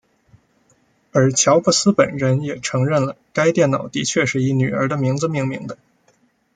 [1.11, 5.77] 而乔布斯本人也承认了该电脑的确是以女儿的名字命名的。